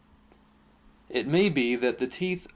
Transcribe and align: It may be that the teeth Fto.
It 1.11 1.27
may 1.27 1.49
be 1.49 1.75
that 1.75 1.99
the 1.99 2.07
teeth 2.07 2.45
Fto. 2.49 2.49